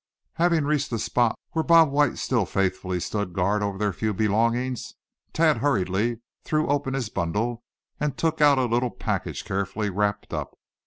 [0.33, 4.95] Having reached the spot where Bob White still faithfully stood guard over their few belongings,
[5.31, 7.61] Thad hurriedly threw open his bundle,
[7.99, 10.57] and took out a little package carefully wrapped up.